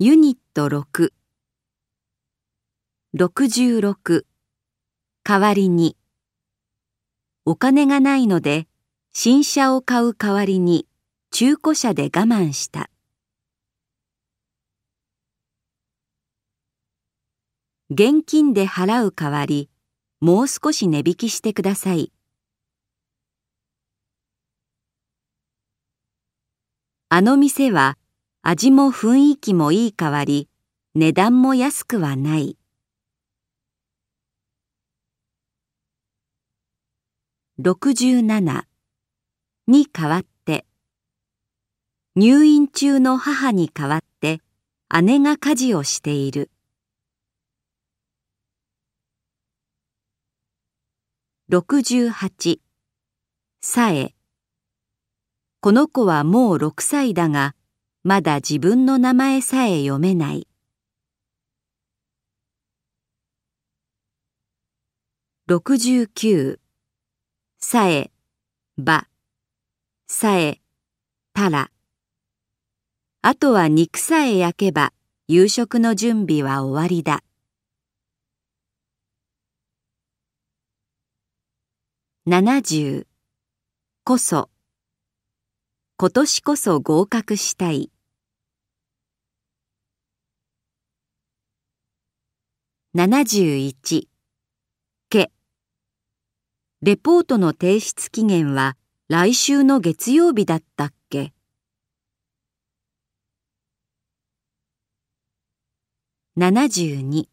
[0.00, 1.12] ユニット6
[3.16, 4.24] 66
[5.22, 5.96] 代わりに。
[7.44, 8.66] お金がないので
[9.12, 10.88] 新車を買う代わりに
[11.30, 12.90] 中古車で我慢した。
[17.88, 19.70] 現金で払う代わり
[20.20, 22.12] もう少し値引きしてください。
[27.10, 27.96] あの店は
[28.46, 30.50] 味も雰囲気もいい代わり
[30.94, 32.58] 値段も安くはない。
[37.58, 38.64] 67
[39.66, 40.66] に代わって。
[42.16, 44.40] 入院中の母に代わって
[45.02, 46.50] 姉が家事をしている。
[51.50, 52.58] 68
[53.62, 54.14] さえ。
[55.62, 57.54] この子はもう6歳だが
[58.06, 60.46] まだ自分の名前さえ読めない。
[65.48, 66.58] 69
[67.58, 68.10] さえ
[68.76, 69.08] ば。
[70.06, 70.60] さえ
[71.32, 71.70] たら。
[73.22, 74.92] あとは肉さえ焼けば。
[75.26, 77.24] 夕食の準備は終わりだ。
[82.26, 83.06] 70
[84.04, 84.50] こそ。
[85.96, 87.93] 今年こそ合格したい。
[92.96, 94.06] 71
[95.10, 95.32] け。
[96.80, 98.76] レポートの提出期限は
[99.08, 101.32] 来週の月曜日だったっけ
[106.38, 107.26] ？72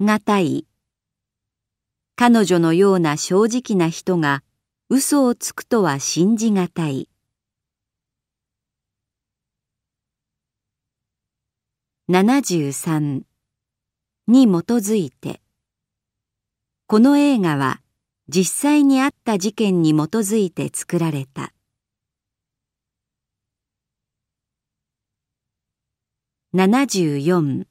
[0.00, 0.66] がたい。
[2.16, 4.42] 彼女のような正直な人が
[4.88, 7.10] 嘘をつくとは信じがたい。
[12.08, 13.24] 73
[14.26, 15.42] に基づいて。
[16.86, 17.82] この映画は
[18.28, 21.52] 実際にあった事件に基づいて作られた。
[26.54, 27.66] 74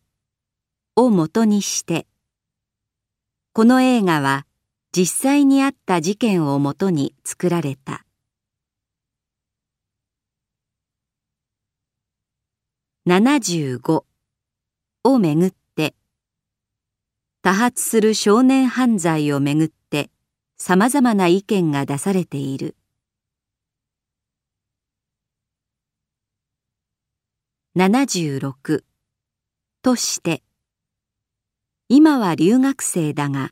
[0.95, 2.05] をもとにして。
[3.53, 4.45] この映画は
[4.95, 8.06] 実際にあった事件をもとに作られた。
[13.07, 14.03] 75
[15.03, 15.62] をめぐって。
[17.45, 20.09] 多発する少年犯罪をめぐって
[20.57, 22.77] さまざまな意見が出されている。
[27.75, 28.85] 76
[29.81, 30.41] として
[31.89, 33.51] 今は留学生だが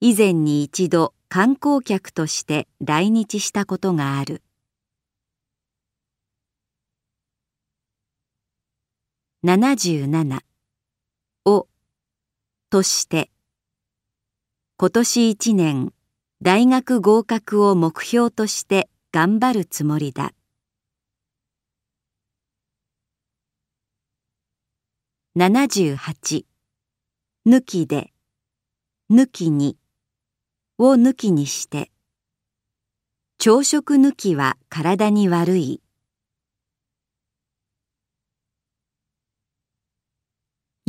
[0.00, 4.42] 以前に一度観光客として来日したことがある。
[9.44, 10.40] 77
[11.44, 11.69] を
[12.70, 13.32] として
[14.76, 15.92] 今年一年
[16.40, 20.32] 大学合格を目標として頑張るつもりだ。
[25.36, 26.44] 78
[27.46, 28.12] 抜きで
[29.10, 29.76] 抜きに
[30.78, 31.90] を抜きにして
[33.38, 35.82] 朝食抜きは体に悪い。